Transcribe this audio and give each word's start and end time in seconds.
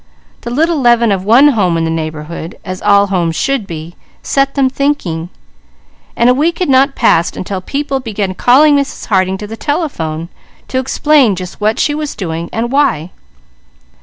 The 0.41 0.49
little 0.49 0.81
leaven 0.81 1.11
of 1.11 1.23
one 1.23 1.49
home 1.49 1.77
in 1.77 1.83
the 1.83 1.91
neighbourhood, 1.91 2.57
as 2.65 2.81
all 2.81 3.05
homes 3.05 3.35
should 3.35 3.67
be, 3.67 3.93
set 4.23 4.55
them 4.55 4.67
thinking. 4.67 5.29
A 6.17 6.33
week 6.33 6.57
had 6.57 6.69
not 6.69 6.95
passed 6.95 7.37
until 7.37 7.61
people 7.61 7.99
began 7.99 8.33
calling 8.33 8.77
Mrs. 8.77 9.05
Harding 9.05 9.37
to 9.37 9.45
the 9.45 9.55
telephone 9.55 10.29
to 10.69 10.79
explain 10.79 11.35
just 11.35 11.61
what 11.61 11.77
she 11.77 11.93
was 11.93 12.15
doing, 12.15 12.49
and 12.51 12.71
why. 12.71 13.11